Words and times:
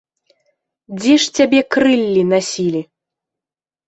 Дзе 1.01 1.13
ж 1.23 1.35
цябе 1.37 1.59
крыллі 1.75 2.23
насілі? 2.31 2.81